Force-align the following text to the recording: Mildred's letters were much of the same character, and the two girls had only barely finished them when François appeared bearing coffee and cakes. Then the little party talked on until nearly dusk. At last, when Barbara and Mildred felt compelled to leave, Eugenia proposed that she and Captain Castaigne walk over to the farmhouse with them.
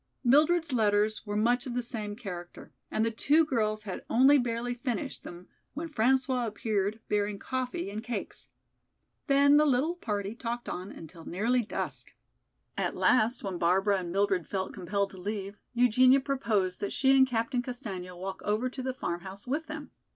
Mildred's 0.23 0.73
letters 0.73 1.27
were 1.27 1.35
much 1.35 1.67
of 1.67 1.75
the 1.75 1.83
same 1.83 2.15
character, 2.15 2.71
and 2.89 3.05
the 3.05 3.11
two 3.11 3.45
girls 3.45 3.83
had 3.83 4.03
only 4.09 4.39
barely 4.39 4.73
finished 4.73 5.23
them 5.23 5.47
when 5.75 5.89
François 5.89 6.47
appeared 6.47 6.99
bearing 7.07 7.37
coffee 7.37 7.87
and 7.91 8.03
cakes. 8.03 8.49
Then 9.27 9.57
the 9.57 9.65
little 9.67 9.93
party 9.93 10.33
talked 10.33 10.67
on 10.67 10.91
until 10.91 11.25
nearly 11.25 11.61
dusk. 11.61 12.15
At 12.75 12.95
last, 12.95 13.43
when 13.43 13.59
Barbara 13.59 13.99
and 13.99 14.11
Mildred 14.11 14.47
felt 14.47 14.73
compelled 14.73 15.11
to 15.11 15.19
leave, 15.21 15.59
Eugenia 15.75 16.19
proposed 16.19 16.79
that 16.79 16.91
she 16.91 17.15
and 17.15 17.27
Captain 17.27 17.61
Castaigne 17.61 18.09
walk 18.09 18.41
over 18.43 18.71
to 18.71 18.81
the 18.81 18.95
farmhouse 18.95 19.45
with 19.45 19.67
them. 19.67 19.91